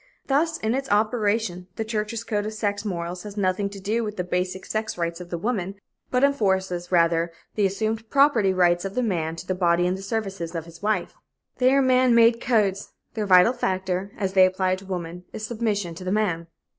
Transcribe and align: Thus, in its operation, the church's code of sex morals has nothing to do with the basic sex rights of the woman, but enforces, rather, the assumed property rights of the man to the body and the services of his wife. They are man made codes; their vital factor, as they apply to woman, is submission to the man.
Thus, 0.25 0.57
in 0.57 0.73
its 0.73 0.89
operation, 0.89 1.67
the 1.75 1.85
church's 1.85 2.23
code 2.23 2.47
of 2.47 2.53
sex 2.55 2.83
morals 2.83 3.21
has 3.21 3.37
nothing 3.37 3.69
to 3.69 3.79
do 3.79 4.03
with 4.03 4.17
the 4.17 4.23
basic 4.23 4.65
sex 4.65 4.97
rights 4.97 5.21
of 5.21 5.29
the 5.29 5.37
woman, 5.37 5.75
but 6.09 6.23
enforces, 6.23 6.91
rather, 6.91 7.31
the 7.53 7.67
assumed 7.67 8.09
property 8.09 8.51
rights 8.51 8.83
of 8.83 8.95
the 8.95 9.03
man 9.03 9.35
to 9.35 9.45
the 9.45 9.53
body 9.53 9.85
and 9.85 9.95
the 9.95 10.01
services 10.01 10.55
of 10.55 10.65
his 10.65 10.81
wife. 10.81 11.13
They 11.59 11.71
are 11.71 11.83
man 11.83 12.15
made 12.15 12.41
codes; 12.41 12.93
their 13.13 13.27
vital 13.27 13.53
factor, 13.53 14.11
as 14.17 14.33
they 14.33 14.47
apply 14.47 14.77
to 14.77 14.85
woman, 14.87 15.25
is 15.33 15.45
submission 15.45 15.93
to 15.93 16.03
the 16.03 16.11
man. 16.11 16.47